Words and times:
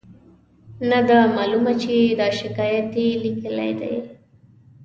نه 0.89 0.99
ده 1.07 1.17
معلومه 1.35 1.73
چې 1.81 1.91
دا 2.19 2.27
شکایت 2.39 2.89
یې 3.01 3.07
لیکلی 3.23 3.71
دی. 3.79 3.95